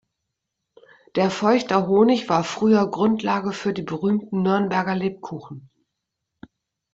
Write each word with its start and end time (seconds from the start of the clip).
Der 1.15 1.29
Feuchter 1.29 1.85
Honig 1.85 2.27
war 2.27 2.43
früher 2.43 2.89
Grundlage 2.89 3.51
für 3.53 3.71
die 3.71 3.83
berühmten 3.83 4.41
Nürnberger 4.41 4.95
Lebkuchen. 4.95 5.69